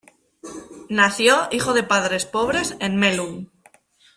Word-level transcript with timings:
Nació, 0.89 1.35
hijo 1.51 1.73
de 1.73 1.83
padres 1.83 2.25
pobres, 2.25 2.75
en 2.79 2.95
Melun. 2.95 3.51